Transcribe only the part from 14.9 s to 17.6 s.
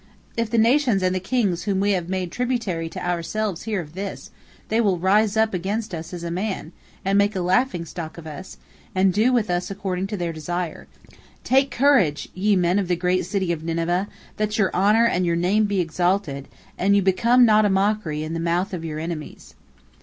and your name be exalted, and you become